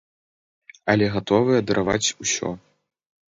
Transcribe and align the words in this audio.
Але 0.93 1.09
гатовыя 1.15 1.59
дараваць 1.67 2.13
усё. 2.25 2.49